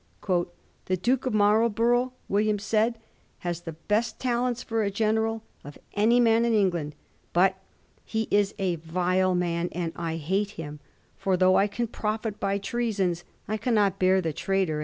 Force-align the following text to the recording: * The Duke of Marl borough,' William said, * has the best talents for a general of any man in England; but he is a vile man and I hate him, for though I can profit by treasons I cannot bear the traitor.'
* 0.13 0.21
The 0.87 0.97
Duke 0.99 1.27
of 1.27 1.33
Marl 1.35 1.69
borough,' 1.69 2.13
William 2.27 2.57
said, 2.57 2.97
* 3.19 3.37
has 3.45 3.61
the 3.61 3.73
best 3.73 4.19
talents 4.19 4.63
for 4.63 4.81
a 4.81 4.89
general 4.89 5.43
of 5.63 5.77
any 5.93 6.19
man 6.19 6.43
in 6.43 6.55
England; 6.55 6.95
but 7.33 7.59
he 8.03 8.27
is 8.31 8.55
a 8.57 8.77
vile 8.77 9.35
man 9.35 9.69
and 9.73 9.91
I 9.95 10.15
hate 10.15 10.51
him, 10.57 10.79
for 11.19 11.37
though 11.37 11.55
I 11.55 11.67
can 11.67 11.85
profit 11.85 12.39
by 12.39 12.57
treasons 12.57 13.23
I 13.47 13.57
cannot 13.57 13.99
bear 13.99 14.21
the 14.21 14.33
traitor.' 14.33 14.79